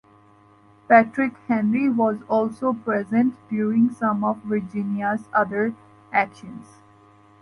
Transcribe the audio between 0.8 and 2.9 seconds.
"Patrick Henry" was also